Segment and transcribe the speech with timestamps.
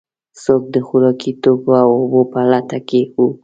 [0.41, 3.15] څوک د خوراکي توکو او اوبو په لټه کې و.